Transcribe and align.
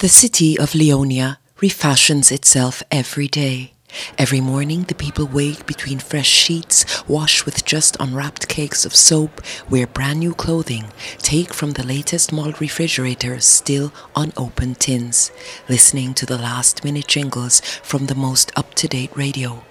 The 0.00 0.08
city 0.08 0.58
of 0.58 0.70
Leonia 0.70 1.36
refashions 1.60 2.32
itself 2.32 2.82
every 2.90 3.28
day. 3.28 3.74
Every 4.16 4.40
morning, 4.40 4.84
the 4.84 4.94
people 4.94 5.26
wake 5.26 5.66
between 5.66 5.98
fresh 5.98 6.26
sheets, 6.26 7.06
wash 7.06 7.44
with 7.44 7.66
just 7.66 7.98
unwrapped 8.00 8.48
cakes 8.48 8.86
of 8.86 8.96
soap, 8.96 9.42
wear 9.68 9.86
brand 9.86 10.20
new 10.20 10.32
clothing, 10.32 10.86
take 11.18 11.52
from 11.52 11.72
the 11.72 11.86
latest 11.86 12.32
mold 12.32 12.62
refrigerators 12.62 13.44
still 13.44 13.92
unopened 14.16 14.80
tins, 14.80 15.30
listening 15.68 16.14
to 16.14 16.24
the 16.24 16.38
last 16.38 16.82
minute 16.82 17.06
jingles 17.06 17.60
from 17.60 18.06
the 18.06 18.14
most 18.14 18.50
up 18.56 18.72
to 18.76 18.88
date 18.88 19.14
radio. 19.14 19.62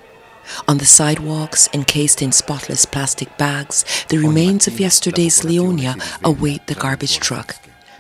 On 0.68 0.78
the 0.78 0.86
sidewalks, 0.86 1.68
encased 1.74 2.22
in 2.22 2.32
spotless 2.32 2.86
plastic 2.86 3.36
bags, 3.40 3.84
the 4.10 4.20
remains 4.20 4.68
of 4.68 4.80
yesterday's 4.80 5.42
Leonia 5.42 6.00
await 6.24 6.68
the 6.68 6.76
garbage 6.76 7.20
truck 7.20 7.56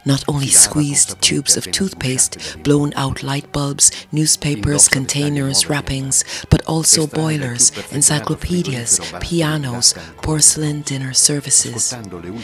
not 0.05 0.23
only 0.27 0.47
squeezed 0.47 1.21
tubes 1.21 1.57
of 1.57 1.71
toothpaste, 1.71 2.61
blown 2.63 2.93
out 2.95 3.23
light 3.23 3.51
bulbs, 3.51 3.91
newspapers, 4.11 4.87
containers, 4.87 5.69
wrappings, 5.69 6.23
but 6.49 6.65
also 6.65 7.07
boilers, 7.07 7.71
encyclopedias, 7.91 8.99
pianos, 9.19 9.93
porcelain 10.21 10.81
dinner 10.81 11.13
services. 11.13 11.93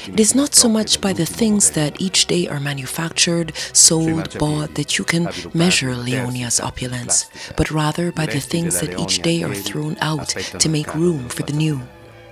It 0.07 0.19
is 0.19 0.35
not 0.35 0.55
so 0.55 0.69
much 0.69 1.01
by 1.01 1.13
the 1.13 1.25
things 1.25 1.71
that 1.71 1.99
each 2.01 2.25
day 2.27 2.47
are 2.47 2.59
manufactured, 2.59 3.55
sold, 3.73 4.37
bought 4.37 4.75
that 4.75 4.97
you 4.97 5.05
can 5.05 5.29
measure 5.53 5.95
Leonia's 5.95 6.59
opulence, 6.59 7.29
but 7.57 7.71
rather 7.71 8.11
by 8.11 8.25
the 8.25 8.39
things 8.39 8.79
that 8.79 8.99
each 8.99 9.21
day 9.21 9.43
are 9.43 9.55
thrown 9.55 9.97
out 10.01 10.29
to 10.29 10.69
make 10.69 10.93
room 10.95 11.29
for 11.29 11.43
the 11.43 11.53
new. 11.53 11.81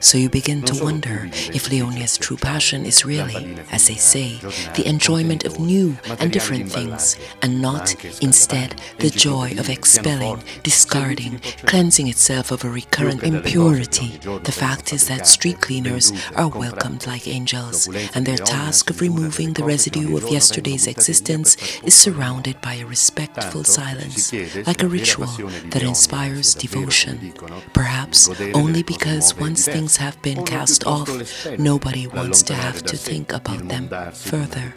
So 0.04 0.18
you 0.18 0.30
begin 0.30 0.64
to 0.64 0.84
wonder 0.84 1.30
if 1.32 1.70
Leonia's 1.70 2.18
true 2.18 2.36
passion 2.36 2.86
is 2.86 3.06
really, 3.06 3.58
as 3.72 3.88
they 3.88 3.96
say, 3.96 4.38
the 4.76 4.84
enjoyment 4.86 5.46
of 5.46 5.62
new 5.62 5.98
and 6.20 6.30
different 6.30 6.70
things, 6.70 7.18
and 7.42 7.62
not, 7.62 7.96
instead, 8.22 8.82
the 9.00 9.10
joy 9.10 9.56
of 9.58 9.70
expelling, 9.70 10.44
discarding, 10.62 11.40
cleansing 11.66 12.10
itself 12.10 12.52
of 12.52 12.66
a 12.66 12.70
recurrent 12.70 13.24
impurity. 13.24 14.18
The 14.44 14.52
fact 14.52 14.92
is 14.92 15.08
that 15.08 15.26
street 15.26 15.62
cleaners 15.62 16.12
are 16.36 16.50
welcomed 16.50 17.08
like 17.08 17.26
angels, 17.26 17.88
and 18.14 18.26
their 18.26 18.38
task 18.38 18.90
of 18.90 19.00
removing 19.00 19.54
the 19.54 19.64
residue 19.64 20.18
of 20.18 20.30
yesterday's 20.30 20.86
existence 20.86 21.56
is 21.82 21.96
surrounded 21.96 22.60
by 22.62 22.74
a 22.74 22.86
respectful 22.86 23.64
silence, 23.64 24.34
like 24.68 24.84
a 24.84 24.88
ritual 24.88 25.32
that 25.72 25.82
inspires 25.82 26.54
devotion. 26.54 27.34
Perhaps 27.72 28.30
only 28.54 28.84
because 28.84 29.38
once 29.38 29.66
things 29.66 29.93
have 29.98 30.18
been 30.22 30.44
cast 30.44 30.86
off, 30.86 31.10
nobody 31.58 32.08
wants 32.08 32.44
to 32.44 32.54
have 32.54 32.82
to 32.82 32.96
think 32.96 33.34
about 33.34 33.66
them 33.68 33.88
further. 34.12 34.74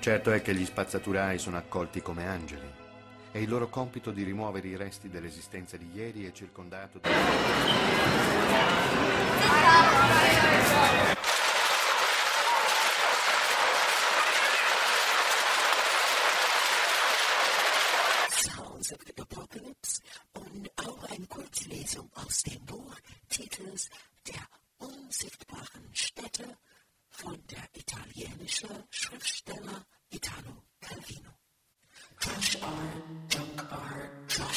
Certo 0.00 0.30
è 0.30 0.42
che 0.42 0.54
gli 0.54 0.64
spazzaturai 0.64 1.38
sono 1.38 1.56
accolti 1.56 2.00
come 2.00 2.26
angeli. 2.26 2.66
E 3.32 3.42
il 3.42 3.48
loro 3.48 3.68
compito 3.68 4.12
di 4.12 4.22
rimuovere 4.22 4.68
i 4.68 4.76
resti 4.76 5.08
dell'esistenza 5.08 5.76
di 5.76 5.90
ieri 5.92 6.24
è 6.26 6.32
circondato 6.32 6.98
da... 6.98 7.10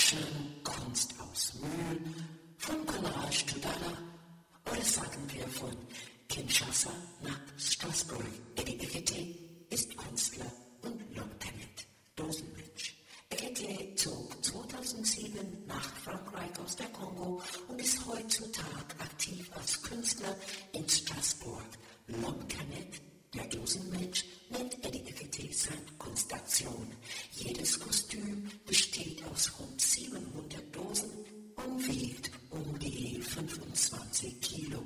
Trashen, 0.09 0.63
Kunst 0.63 1.13
aus 1.19 1.53
Müll, 1.61 2.13
von 2.57 2.83
Collage 2.88 3.45
to 3.45 3.59
Dada 3.59 3.97
oder 4.71 4.81
sagen 4.81 5.21
wir 5.31 5.47
von 5.47 5.75
Kinshasa 6.27 6.92
nach 7.21 7.39
Straßburg. 7.58 8.25
Eddie 8.55 8.80
Ekete 8.80 9.37
ist 9.69 9.95
Künstler 9.95 10.52
und 10.81 11.15
Looktenant, 11.15 11.86
Dosenmensch. 12.15 12.95
Ekete 13.30 13.95
zog 13.95 14.43
2007 14.43 15.65
nach 15.67 15.93
Frankreich 16.03 16.58
aus 16.64 16.75
der 16.75 16.87
Kongo 16.87 17.43
und 17.67 17.80
ist 17.80 18.03
heutzutage 18.08 18.99
aktiv 18.99 19.48
als 19.53 19.80
Künstler 19.83 20.36
in 20.73 20.89
Straßburg. 20.89 21.65
Lomkanet, 22.08 23.08
der 23.34 23.45
Dosenmensch, 23.45 24.26
nennt 24.50 24.84
Eddie 24.86 25.00
Ekete 25.00 25.54
seine 25.54 25.82
Kunstaktion. 25.98 26.88
Jedes 27.32 27.80
Kostüm 27.80 28.50
besteht 28.66 29.23
aus 29.32 29.52
rund 29.60 29.80
700 29.80 30.76
Dosen 30.76 31.10
und 31.56 31.88
wiegt 31.88 32.32
um 32.50 32.78
die 32.80 33.22
25 33.22 34.42
Kilo. 34.42 34.84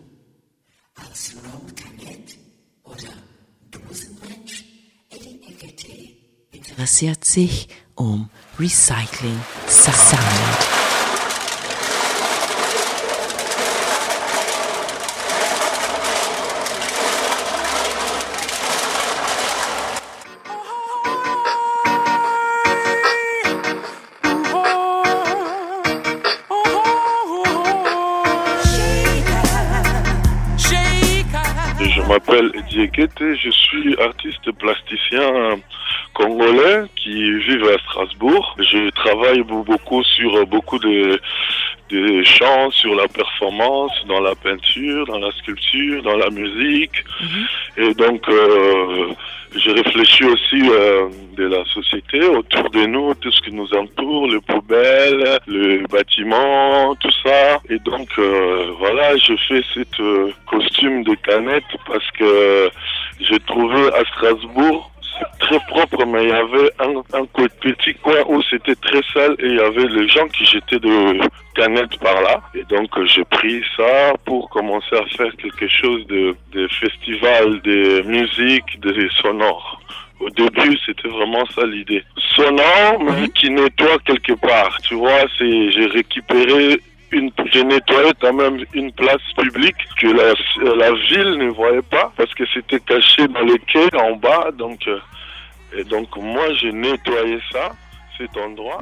Als 0.95 1.33
Lomkanet 1.33 2.37
oder 2.83 3.13
Dosenmensch, 3.71 4.63
Eddie 5.09 5.41
Ekete 5.47 6.17
interessiert 6.51 7.23
sich 7.25 7.67
um 7.95 8.29
Recycling 8.59 9.39
Sound. 9.67 10.92
Je 32.77 33.49
suis 33.51 33.95
artiste 34.01 34.51
plasticien 34.53 35.59
congolais 36.13 36.83
qui 36.95 37.39
vit 37.39 37.61
à 37.69 37.77
Strasbourg. 37.79 38.55
Je 38.59 38.89
travaille 38.91 39.41
beau- 39.43 39.63
beaucoup 39.63 40.03
sur 40.03 40.35
euh, 40.37 40.45
beaucoup 40.45 40.79
de, 40.79 41.19
de 41.89 42.23
chants, 42.23 42.71
sur 42.71 42.95
la 42.95 43.07
performance, 43.07 43.91
dans 44.07 44.19
la 44.21 44.35
peinture, 44.35 45.05
dans 45.05 45.19
la 45.19 45.31
sculpture, 45.33 46.01
dans 46.03 46.17
la 46.17 46.29
musique. 46.29 47.03
Et 47.77 47.93
donc, 47.93 48.27
euh, 48.29 49.07
je 49.55 49.71
réfléchis 49.71 50.25
aussi 50.25 50.61
euh, 50.69 51.09
de 51.37 51.45
la 51.45 51.63
société 51.65 52.23
autour 52.23 52.69
de 52.69 52.85
nous, 52.85 53.13
tout 53.15 53.31
ce 53.31 53.41
qui 53.41 53.53
nous 53.53 53.71
entoure, 53.73 54.27
les 54.27 54.41
poubelles, 54.41 55.39
le 55.47 55.85
bâtiment, 55.87 56.95
tout 56.95 57.11
ça. 57.23 57.59
Et 57.69 57.79
donc, 57.79 58.07
euh, 58.17 58.71
voilà, 58.79 59.15
je 59.17 59.33
fais 59.47 59.63
cette 59.73 59.99
euh, 59.99 60.31
costume 60.47 61.03
de 61.03 61.15
canette 61.15 61.63
parce 61.87 62.09
que 62.11 62.69
j'ai 63.19 63.39
trouvé 63.39 63.87
à 63.93 64.03
Strasbourg 64.05 64.92
très 65.39 65.59
propre, 65.67 66.05
mais 66.05 66.23
il 66.23 66.29
y 66.29 66.33
avait 66.33 66.71
un, 66.79 67.19
un 67.19 67.25
petit 67.25 67.93
coin 67.95 68.21
où 68.27 68.41
c'était 68.49 68.75
très 68.75 69.01
sale 69.13 69.35
et 69.39 69.47
il 69.47 69.55
y 69.55 69.59
avait 69.59 69.87
les 69.87 70.07
gens 70.07 70.27
qui 70.27 70.45
jetaient 70.45 70.79
de 70.79 71.19
canettes 71.55 71.99
par 71.99 72.21
là. 72.21 72.41
Et 72.55 72.63
donc 72.63 72.97
euh, 72.97 73.05
j'ai 73.05 73.23
pris 73.25 73.61
ça 73.77 74.13
pour 74.25 74.49
commencer 74.49 74.95
à 74.95 75.05
faire 75.17 75.31
quelque 75.37 75.67
chose 75.67 76.05
de, 76.07 76.35
de 76.51 76.67
festival, 76.67 77.61
de 77.61 78.01
musique, 78.03 78.79
de 78.79 79.07
sonore. 79.21 79.81
Au 80.19 80.29
début, 80.29 80.77
c'était 80.85 81.09
vraiment 81.09 81.45
ça 81.53 81.65
l'idée. 81.65 82.03
Sonore, 82.35 83.03
mais 83.03 83.27
qui 83.29 83.49
nettoie 83.49 83.97
quelque 84.05 84.33
part. 84.33 84.77
Tu 84.83 84.95
vois, 84.95 85.25
c'est 85.37 85.71
j'ai 85.71 85.87
récupéré 85.87 86.79
une, 87.13 87.31
j'ai 87.51 87.63
nettoyé 87.63 88.11
quand 88.21 88.33
même 88.33 88.65
une 88.73 88.91
place 88.91 89.21
publique 89.37 89.75
que 89.99 90.07
la, 90.07 90.33
la 90.75 90.91
ville 91.09 91.37
ne 91.37 91.49
voyait 91.51 91.81
pas 91.81 92.11
parce 92.17 92.33
que 92.33 92.43
c'était 92.53 92.79
caché 92.79 93.27
dans 93.27 93.41
les 93.41 93.59
quais 93.59 93.95
en 93.95 94.15
bas. 94.15 94.49
Donc, 94.57 94.79
euh, 94.87 94.99
et 95.77 95.83
donc 95.83 96.07
moi, 96.17 96.45
j'ai 96.59 96.71
nettoyé 96.71 97.39
ça. 97.51 97.71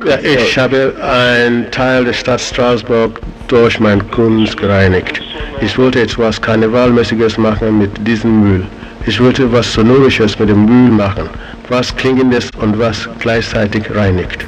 Ja, 0.06 0.19
ich 0.22 0.57
habe 0.57 0.94
einen 1.01 1.72
Teil 1.72 2.04
der 2.04 2.13
Stadt 2.13 2.42
Straßburg 2.42 3.22
durch 3.48 3.80
meine 3.80 4.04
Kunst 4.04 4.57
gereinigt. 4.57 5.22
Ich 5.62 5.78
wollte 5.78 6.00
jetzt 6.00 6.19
was 6.19 6.42
Karnevalmäßiges 6.42 7.38
machen 7.38 7.80
mit 7.80 7.92
diesem 8.06 8.42
Müll. 8.42 8.68
Ich 9.07 9.22
wollte 9.24 9.50
was 9.51 9.72
Sonorisches 9.74 10.38
mit 10.38 10.50
dem 10.50 10.66
Müll 10.66 10.92
machen, 10.92 11.30
was 11.69 11.95
Klingendes 11.95 12.50
und 12.60 12.78
was 12.78 13.10
gleichzeitig 13.19 13.83
reinigt. 13.95 14.45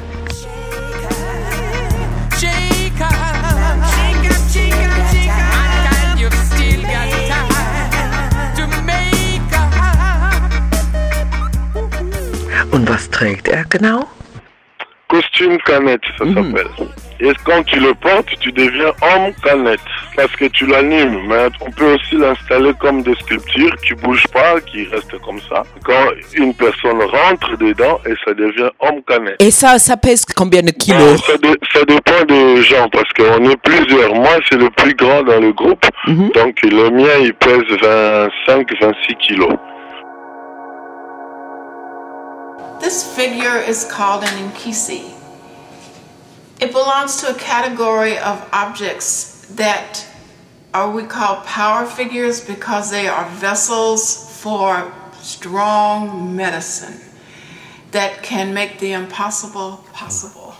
Und 12.74 12.88
was 12.88 13.08
trägt 13.10 13.48
er 13.48 13.64
genau? 13.70 14.04
costume 15.08 15.58
canette, 15.58 16.02
ça 16.18 16.24
Mhm. 16.24 16.34
s'appelle. 16.34 16.70
Et 17.20 17.32
quand 17.44 17.62
tu 17.66 17.78
le 17.78 17.94
portes, 17.94 18.32
tu 18.40 18.50
deviens 18.50 18.92
homme 19.00 19.32
canette. 19.44 19.78
Parce 20.16 20.34
que 20.34 20.46
tu 20.46 20.66
l'animes. 20.66 21.20
Mais 21.28 21.46
on 21.60 21.70
peut 21.70 21.94
aussi 21.94 22.16
l'installer 22.16 22.72
comme 22.80 23.02
des 23.02 23.14
sculptures 23.22 23.76
qui 23.86 23.94
bougent 23.94 24.26
pas, 24.32 24.60
qui 24.62 24.86
restent 24.92 25.16
comme 25.20 25.40
ça. 25.48 25.62
Quand 25.84 26.06
une 26.34 26.52
personne 26.54 27.00
rentre 27.00 27.56
dedans, 27.58 28.00
et 28.08 28.14
ça 28.24 28.34
devient 28.34 28.70
homme 28.80 29.02
canette. 29.06 29.36
Et 29.40 29.52
ça, 29.52 29.78
ça 29.78 29.96
pèse 29.96 30.24
combien 30.40 30.62
de 30.62 30.72
kilos? 30.72 31.22
Ça, 31.24 31.36
dé- 31.38 31.60
ça 31.72 31.84
dépend 31.84 32.24
des 32.26 32.62
gens 32.62 32.88
parce 32.88 33.10
qu'on 33.16 33.48
est 33.50 33.56
plusieurs. 33.62 34.12
Moi, 34.14 34.36
c'est 34.48 34.58
le 34.58 34.70
plus 34.70 34.94
grand 34.94 35.22
dans 35.22 35.38
le 35.40 35.52
groupe. 35.52 35.84
Mhm. 36.08 36.30
Donc, 36.34 36.60
le 36.62 36.90
mien, 36.90 37.16
il 37.20 37.34
pèse 37.34 37.62
25-26 38.48 39.14
kilos. 39.20 39.54
This 42.84 43.02
figure 43.02 43.56
is 43.56 43.86
called 43.86 44.24
an 44.24 44.50
Nkisi. 44.50 45.10
It 46.60 46.70
belongs 46.70 47.16
to 47.22 47.30
a 47.30 47.34
category 47.34 48.18
of 48.18 48.46
objects 48.52 49.46
that 49.56 50.06
are 50.74 50.90
we 50.90 51.04
call 51.04 51.36
power 51.46 51.86
figures 51.86 52.42
because 52.42 52.90
they 52.90 53.08
are 53.08 53.26
vessels 53.30 54.28
for 54.42 54.92
strong 55.22 56.36
medicine 56.36 57.00
that 57.92 58.22
can 58.22 58.52
make 58.52 58.80
the 58.80 58.92
impossible 58.92 59.82
possible. 59.94 60.54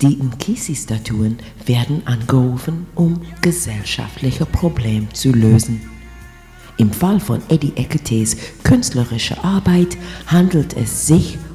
Die 0.00 0.16
Nkisi-Statuen 0.16 1.38
werden 1.66 2.02
angerufen, 2.04 2.88
um 2.96 3.24
gesellschaftliche 3.42 4.44
Probleme 4.44 5.08
zu 5.12 5.30
lösen. 5.30 5.88
Im 6.78 6.90
Fall 6.90 7.20
von 7.20 7.42
Eddie 7.48 7.74
Eketes 7.76 8.36
künstlerischer 8.64 9.44
Arbeit 9.44 9.96
handelt 10.26 10.76
es 10.76 11.06
sich 11.06 11.36
um 11.36 11.49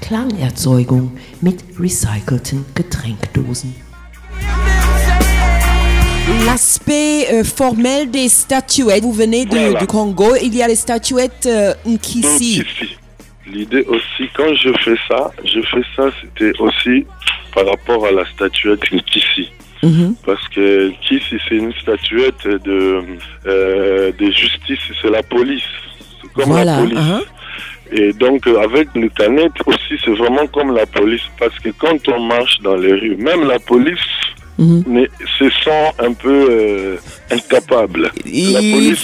Klangerzeugung 0.00 1.12
mit 1.40 1.62
recycelten 1.78 2.64
Getränkdosen. 2.74 3.74
L'aspect 6.46 7.26
euh, 7.32 7.44
formel 7.44 8.10
des 8.10 8.28
statuettes, 8.28 9.02
vous 9.02 9.12
venez 9.12 9.44
de- 9.44 9.56
Voilà. 9.56 9.80
du 9.80 9.86
Congo, 9.86 10.34
il 10.42 10.54
y 10.54 10.62
a 10.62 10.68
les 10.68 10.76
statuettes 10.76 11.46
euh, 11.46 11.74
ici, 11.86 12.62
l'idée 13.46 13.84
aussi, 13.88 14.28
quand 14.34 14.54
je 14.54 14.70
fais 14.84 14.96
ça, 15.08 15.30
je 15.44 15.60
fais 15.62 15.82
ça, 15.96 16.10
c'était 16.20 16.52
aussi 16.60 17.04
par 17.54 17.66
rapport 17.66 18.06
à 18.06 18.12
la 18.12 18.24
statuette 18.26 18.80
Kisi. 19.06 19.50
Mhm. 19.82 20.14
Parce 20.24 20.46
que 20.48 20.90
Kisi, 21.02 21.36
c'est 21.48 21.56
une 21.56 21.72
statuette 21.82 22.46
de, 22.64 23.02
euh, 23.46 24.12
de 24.18 24.26
justice, 24.30 24.78
c'est 25.00 25.10
la 25.10 25.22
police. 25.22 25.62
C'est 26.22 26.32
comme 26.32 26.44
Voilà, 26.50 26.76
la 26.76 26.82
police. 26.82 26.98
hein. 26.98 27.20
Et 27.92 28.12
donc, 28.12 28.46
euh, 28.46 28.58
avec 28.60 28.88
canette 29.16 29.52
aussi, 29.66 29.94
c'est 30.04 30.12
vraiment 30.12 30.46
comme 30.46 30.74
la 30.74 30.86
police. 30.86 31.22
Parce 31.38 31.58
que 31.58 31.68
quand 31.78 32.08
on 32.08 32.20
marche 32.20 32.58
dans 32.62 32.76
les 32.76 32.92
rues, 32.92 33.16
même 33.16 33.46
la 33.46 33.58
police 33.58 33.98
Mhm. 34.58 34.84
mais 34.86 35.08
se 35.38 35.48
sent 35.64 35.86
un 35.98 36.12
peu 36.12 36.46
euh, 36.50 36.96
incapable. 37.30 38.12
La 38.24 38.60
Ils, 38.60 38.94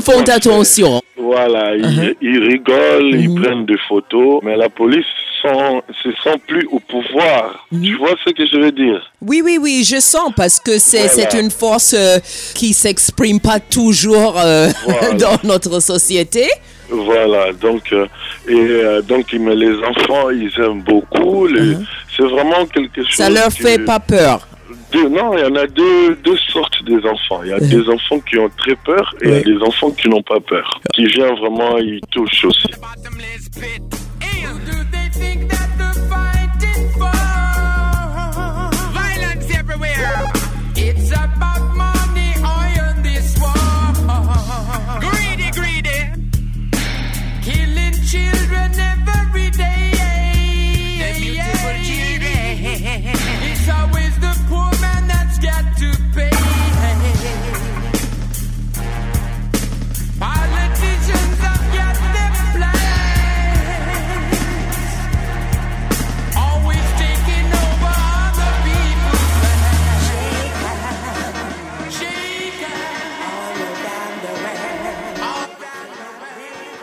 font 0.00 0.22
attention. 0.28 1.02
Voilà, 1.16 1.74
ils, 1.76 2.14
ils 2.22 2.38
rigolent, 2.38 3.10
ils 3.12 3.28
Mhm. 3.30 3.42
prennent 3.42 3.66
des 3.66 3.78
photos, 3.88 4.40
mais 4.44 4.56
la 4.56 4.68
police 4.68 5.04
sent, 5.42 5.82
se 6.04 6.10
sent 6.22 6.38
plus 6.46 6.66
au 6.70 6.78
pouvoir. 6.78 7.66
Mhm. 7.72 7.82
Tu 7.82 7.94
vois 7.96 8.14
ce 8.24 8.30
que 8.32 8.46
je 8.46 8.56
veux 8.56 8.72
dire? 8.72 9.00
Oui, 9.20 9.42
oui, 9.44 9.58
oui, 9.60 9.84
je 9.84 10.00
sens 10.00 10.30
parce 10.36 10.60
que 10.60 10.78
c'est 10.78 11.08
Voilà. 11.14 11.40
une 11.40 11.50
force 11.50 11.94
euh, 11.98 12.18
qui 12.54 12.72
s'exprime 12.72 13.40
pas 13.40 13.58
toujours 13.60 14.38
euh, 14.38 14.68
Voilà. 14.86 15.12
dans 15.14 15.38
notre 15.44 15.80
société. 15.80 16.46
Voilà, 16.92 17.52
donc, 17.54 17.92
euh, 17.92 18.06
et 18.48 18.54
euh, 18.54 19.02
donc 19.02 19.32
mais 19.32 19.54
les 19.54 19.74
enfants, 19.84 20.28
ils 20.30 20.52
aiment 20.60 20.82
beaucoup. 20.82 21.46
les- 21.46 21.74
Mhm. 21.76 21.86
C'est 22.16 22.22
vraiment 22.24 22.66
quelque 22.66 23.02
chose. 23.02 23.14
Ça 23.14 23.30
leur 23.30 23.48
que- 23.48 23.62
fait 23.62 23.78
pas 23.78 23.98
peur. 24.00 24.46
Deux- 24.92 25.08
non, 25.08 25.32
il 25.36 25.40
y 25.40 25.44
en 25.44 25.56
a 25.56 25.66
deux, 25.66 26.14
deux 26.22 26.36
sortes 26.52 26.84
des 26.84 26.98
enfants. 27.06 27.40
Il 27.44 27.50
y 27.50 27.52
a 27.54 27.58
Mhm. 27.60 27.68
des 27.68 27.88
enfants 27.88 28.20
qui 28.28 28.38
ont 28.38 28.50
très 28.58 28.76
peur 28.76 29.14
et 29.22 29.28
il 29.28 29.32
y 29.32 29.36
a 29.38 29.42
des 29.58 29.62
enfants 29.62 29.90
qui 29.90 30.08
n'ont 30.08 30.22
pas 30.22 30.40
peur. 30.40 30.80
Qui 30.94 31.06
viennent 31.06 31.34
vraiment, 31.36 31.78
ils 31.78 32.00
touchent 32.10 32.44
aussi. 32.44 32.68
children 48.12 48.72
never 48.76 49.31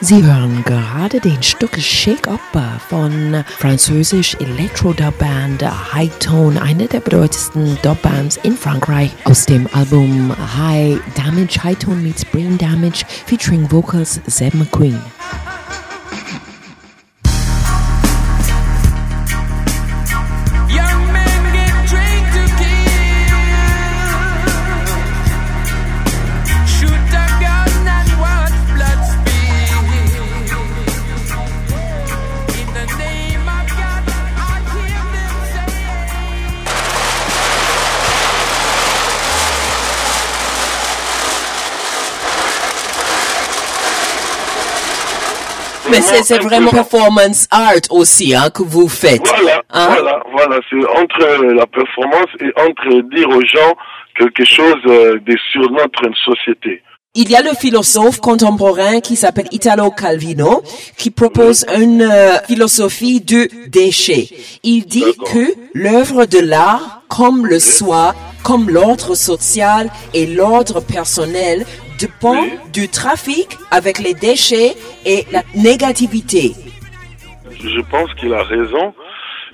Sie 0.10 0.24
hören 0.24 0.64
gerade 0.66 1.20
den 1.20 1.44
Stück 1.44 1.80
Shake 1.80 2.28
Up 2.28 2.40
von 2.90 3.44
französisch 3.46 4.36
Elektro-Dub-Band 4.40 5.62
High 5.94 6.18
Tone, 6.18 6.60
eine 6.60 6.88
der 6.88 7.00
bedeutendsten 7.00 7.78
Dub-Bands 7.84 8.38
in 8.38 8.58
Frankreich, 8.58 9.12
aus 9.26 9.46
dem 9.46 9.70
Album 9.72 10.34
High 10.58 11.00
Damage, 11.14 11.64
High 11.64 11.78
Tone 11.78 11.98
meets 11.98 12.26
Brain 12.26 12.58
Damage, 12.58 13.06
featuring 13.28 13.70
vocals 13.70 14.20
Zeb 14.26 14.56
McQueen. 14.56 15.00
Mais 45.90 46.02
c'est 46.02 46.42
vraiment 46.42 46.72
performance 46.72 47.48
art 47.52 47.74
aussi 47.90 48.34
hein, 48.36 48.50
que 48.50 48.64
vous 48.64 48.88
faites. 48.88 49.26
Voilà, 49.28 49.62
Hein? 49.72 49.88
voilà, 49.92 50.24
voilà. 50.31 50.60
C'est 50.69 50.78
entre 50.78 51.44
la 51.54 51.66
performance 51.68 52.28
et 52.42 52.52
entre 52.60 53.10
dire 53.16 53.30
aux 53.30 53.46
gens 53.46 53.76
quelque 54.18 54.46
chose 54.46 54.76
euh, 54.88 55.19
de 55.26 55.36
sur 55.52 55.69
notre 55.72 56.04
société. 56.26 56.81
Il 57.16 57.30
y 57.31 57.36
a 57.36 57.42
le 57.42 57.54
philosophe 57.60 58.19
contemporain 58.19 59.00
qui 59.00 59.16
s'appelle 59.16 59.48
Italo 59.52 59.90
Calvino 59.90 60.62
qui 60.96 61.10
propose 61.10 61.66
une 61.76 62.04
euh, 62.04 62.38
philosophie 62.48 63.19
du 63.19 63.50
déchet. 63.68 64.30
Il 64.64 64.86
dit 64.86 65.16
que 65.31 65.54
l'œuvre 65.74 66.26
de 66.26 66.40
l'art, 66.40 67.02
comme 67.08 67.48
le 67.48 67.60
soi, 67.60 68.14
comme 68.44 68.69
l'ordre 68.69 69.16
social 69.16 69.90
et 70.14 70.28
l'ordre 70.28 70.81
personnel, 70.81 71.66
dépend 72.00 72.44
du 72.72 72.88
trafic 72.90 73.58
avec 73.72 74.00
les 74.00 74.14
déchets 74.14 74.76
et 75.06 75.26
la 75.32 75.44
négativité. 75.56 76.54
Je 77.64 77.82
pense 77.82 78.14
qu'il 78.16 78.34
a 78.34 78.44
raison. 78.44 78.94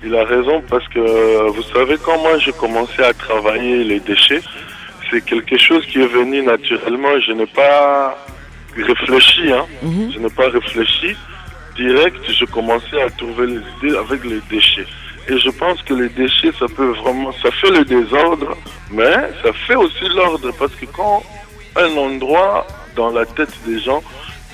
Il 0.04 0.14
a 0.14 0.24
raison 0.24 0.62
parce 0.68 0.86
que, 0.88 1.50
vous 1.50 1.62
savez, 1.74 1.96
quand 2.04 2.18
moi 2.18 2.38
j'ai 2.38 2.52
commencé 2.52 3.02
à 3.02 3.12
travailler 3.14 3.82
les 3.84 4.00
déchets, 4.00 4.42
c'est 5.10 5.24
quelque 5.24 5.56
chose 5.58 5.84
qui 5.86 6.00
est 6.00 6.06
venu 6.06 6.42
naturellement. 6.42 7.18
Je 7.26 7.32
n'ai 7.32 7.46
pas 7.46 8.16
réfléchi, 8.76 9.52
hein. 9.52 9.64
Mhm. 9.82 10.12
Je 10.12 10.18
n'ai 10.18 10.30
pas 10.30 10.48
réfléchi. 10.48 11.16
Direct, 11.76 12.22
je 12.30 12.44
commençais 12.44 13.00
à 13.00 13.10
trouver 13.10 13.46
les 13.46 13.62
idées 13.76 13.96
avec 13.96 14.24
les 14.24 14.40
déchets. 14.50 14.86
Et 15.28 15.38
je 15.38 15.50
pense 15.50 15.82
que 15.82 15.94
les 15.94 16.08
déchets, 16.10 16.52
ça 16.58 16.66
peut 16.68 16.92
vraiment, 17.02 17.32
ça 17.42 17.50
fait 17.50 17.70
le 17.70 17.84
désordre, 17.84 18.56
mais 18.92 19.14
ça 19.42 19.52
fait 19.66 19.74
aussi 19.74 20.06
l'ordre 20.14 20.52
parce 20.58 20.74
que 20.76 20.86
quand 20.86 21.22
un 21.78 21.96
endroit 21.96 22.66
dans 22.94 23.10
la 23.10 23.24
tête 23.26 23.50
des 23.66 23.80
gens, 23.80 24.02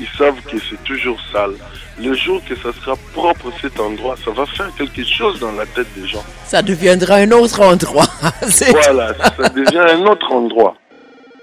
ils 0.00 0.08
savent 0.18 0.40
que 0.50 0.56
c'est 0.68 0.82
toujours 0.84 1.18
sale. 1.32 1.54
Le 2.00 2.14
jour 2.14 2.40
que 2.48 2.54
ça 2.56 2.70
sera 2.80 2.96
propre 3.12 3.52
cet 3.60 3.78
endroit, 3.78 4.16
ça 4.24 4.30
va 4.30 4.46
faire 4.46 4.70
quelque 4.76 5.04
chose 5.04 5.38
dans 5.40 5.52
la 5.52 5.66
tête 5.66 5.86
des 5.94 6.08
gens. 6.08 6.24
Ça 6.46 6.62
deviendra 6.62 7.16
un 7.16 7.30
autre 7.32 7.60
endroit. 7.60 8.06
Voilà, 8.70 9.14
ça 9.36 9.48
devient 9.50 9.78
un 9.78 10.06
autre 10.06 10.30
endroit. 10.32 10.74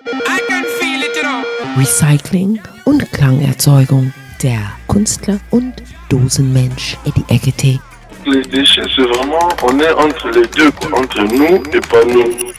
I 0.07 0.39
can 0.48 0.63
feel 0.79 1.01
it, 1.01 1.15
you 1.15 1.24
know. 1.24 1.43
Recycling 1.77 2.59
und 2.86 3.09
Klangerzeugung. 3.12 4.12
Der 4.41 4.59
Künstler 4.88 5.38
und 5.51 5.74
Dosenmensch 6.09 6.98
Eddie 7.05 7.25
Ekete. 7.29 7.79
les 8.25 8.41
déchets, 8.43 8.83
c'est 8.95 9.01
vraiment, 9.03 9.50
on 9.63 9.79
est 9.79 9.91
entre 9.91 10.29
les 10.29 10.48
deux, 10.48 10.71
entre 10.93 11.21
nous 11.24 11.63
et 11.74 11.79
pas 11.81 12.05
nous. 12.05 12.51